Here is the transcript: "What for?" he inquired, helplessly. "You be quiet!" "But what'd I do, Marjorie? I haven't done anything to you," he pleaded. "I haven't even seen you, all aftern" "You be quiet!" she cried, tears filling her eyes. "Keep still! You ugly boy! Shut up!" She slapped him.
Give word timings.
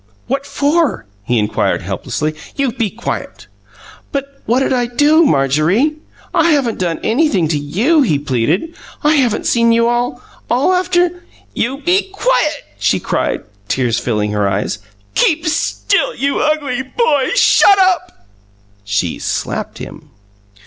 "What 0.25 0.47
for?" 0.47 1.05
he 1.21 1.37
inquired, 1.37 1.83
helplessly. 1.83 2.33
"You 2.55 2.71
be 2.71 2.89
quiet!" 2.89 3.45
"But 4.11 4.41
what'd 4.47 4.73
I 4.73 4.87
do, 4.87 5.23
Marjorie? 5.27 5.97
I 6.33 6.53
haven't 6.53 6.79
done 6.79 6.99
anything 7.03 7.47
to 7.49 7.57
you," 7.59 8.01
he 8.01 8.17
pleaded. 8.17 8.73
"I 9.03 9.11
haven't 9.17 9.41
even 9.41 9.51
seen 9.51 9.71
you, 9.73 9.87
all 9.87 10.19
aftern" 10.49 11.21
"You 11.65 11.81
be 11.83 12.09
quiet!" 12.11 12.63
she 12.79 12.99
cried, 12.99 13.43
tears 13.67 13.99
filling 13.99 14.31
her 14.31 14.49
eyes. 14.49 14.79
"Keep 15.13 15.47
still! 15.47 16.15
You 16.15 16.39
ugly 16.39 16.81
boy! 16.81 17.29
Shut 17.35 17.77
up!" 17.79 18.25
She 18.83 19.19
slapped 19.19 19.77
him. 19.77 20.09